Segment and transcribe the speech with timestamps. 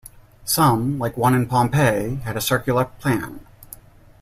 [0.45, 3.45] Some, like one in Pompeii, had a circular plan.